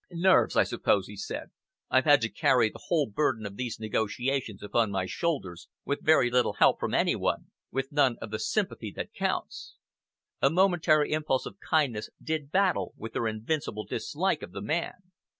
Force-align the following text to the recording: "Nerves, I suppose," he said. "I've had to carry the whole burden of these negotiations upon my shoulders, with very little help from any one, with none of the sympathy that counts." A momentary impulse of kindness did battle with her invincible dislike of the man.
"Nerves, 0.09 0.55
I 0.55 0.63
suppose," 0.63 1.05
he 1.05 1.15
said. 1.15 1.51
"I've 1.91 2.05
had 2.05 2.21
to 2.21 2.29
carry 2.29 2.71
the 2.71 2.81
whole 2.87 3.05
burden 3.05 3.45
of 3.45 3.55
these 3.55 3.79
negotiations 3.79 4.63
upon 4.63 4.89
my 4.89 5.05
shoulders, 5.05 5.67
with 5.85 6.01
very 6.03 6.31
little 6.31 6.53
help 6.53 6.79
from 6.79 6.95
any 6.95 7.15
one, 7.15 7.51
with 7.69 7.91
none 7.91 8.17
of 8.19 8.31
the 8.31 8.39
sympathy 8.39 8.91
that 8.95 9.13
counts." 9.13 9.75
A 10.41 10.49
momentary 10.49 11.11
impulse 11.11 11.45
of 11.45 11.59
kindness 11.59 12.09
did 12.19 12.49
battle 12.49 12.95
with 12.97 13.13
her 13.13 13.27
invincible 13.27 13.85
dislike 13.85 14.41
of 14.41 14.53
the 14.53 14.61
man. 14.63 14.93